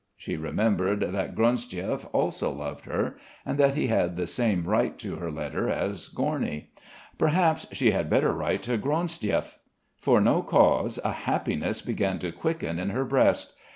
[0.17, 5.17] She remembered that Gronsdiev also loved her, and that he had the same right to
[5.17, 6.69] her letter as Gorny.
[7.19, 9.59] Perhaps she had better write to Gronsdiev?
[9.97, 13.53] For no cause, a happiness began to quicken in her breast.